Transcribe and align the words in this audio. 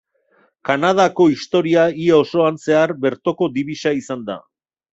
Kanadako 0.69 1.27
historia 1.33 1.83
ia 2.07 2.17
osoan 2.23 2.59
zehar 2.65 2.97
bertoko 3.07 3.53
dibisa 3.59 3.95
izan 4.03 4.29
da. 4.35 4.43